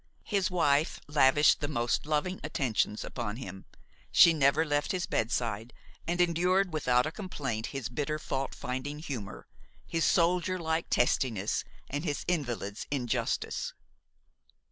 His 0.25 0.49
wife 0.49 0.99
lavished 1.05 1.59
the 1.59 1.67
most 1.67 2.07
loving 2.07 2.39
attentions 2.43 3.03
upon 3.03 3.35
him; 3.35 3.65
she 4.11 4.33
never 4.33 4.65
left 4.65 4.93
his 4.93 5.05
bedside 5.05 5.73
and 6.07 6.19
endured 6.19 6.73
without 6.73 7.05
a 7.05 7.11
complaint 7.11 7.67
his 7.67 7.87
bitter 7.87 8.17
fault 8.17 8.55
finding 8.55 8.97
humor, 8.97 9.45
his 9.85 10.03
soldier 10.03 10.57
like 10.57 10.89
testiness 10.89 11.63
and 11.87 12.03
his 12.03 12.25
invalid's 12.27 12.87
injustice. 12.89 13.73